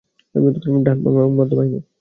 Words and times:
ডান, 0.85 0.97
বাম 1.03 1.15
এবং 1.15 1.31
মধ্য 1.37 1.51
বাহিনী। 1.55 1.79